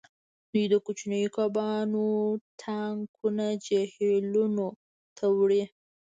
دوی 0.51 0.65
د 0.73 0.75
کوچنیو 0.85 1.29
کبانو 1.37 2.07
ټانکونه 2.61 3.45
جهیلونو 3.65 4.67
ته 5.17 5.25
وړي 5.37 5.63